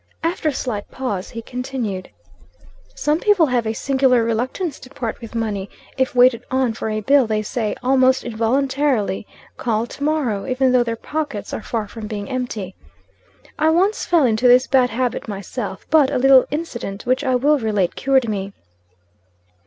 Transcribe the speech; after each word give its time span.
After 0.23 0.49
a 0.49 0.51
slight 0.51 0.89
pause, 0.89 1.29
he 1.29 1.43
continued, 1.43 2.09
"Some 2.95 3.19
people 3.19 3.45
have 3.45 3.67
a 3.67 3.73
singular 3.73 4.23
reluctance 4.23 4.79
to 4.79 4.89
part 4.89 5.21
with 5.21 5.35
money. 5.35 5.69
If 5.95 6.15
waited 6.15 6.43
on 6.49 6.73
for 6.73 6.89
a 6.89 7.01
bill, 7.01 7.27
they 7.27 7.43
say, 7.43 7.75
almost 7.83 8.23
involuntarily, 8.23 9.27
'Call 9.57 9.85
to 9.85 10.03
morrow,' 10.03 10.47
even 10.47 10.71
though 10.71 10.81
their 10.81 10.95
pockets 10.95 11.53
are 11.53 11.61
far 11.61 11.87
from 11.87 12.07
being 12.07 12.31
empty. 12.31 12.73
"I 13.59 13.69
once 13.69 14.03
fell 14.03 14.25
into 14.25 14.47
this 14.47 14.65
bad 14.65 14.89
habit 14.89 15.27
myself; 15.27 15.85
but, 15.91 16.09
a 16.09 16.17
little 16.17 16.45
incident, 16.49 17.05
which 17.05 17.23
I 17.23 17.35
will 17.35 17.59
relate, 17.59 17.95
cured 17.95 18.27
me. 18.27 18.53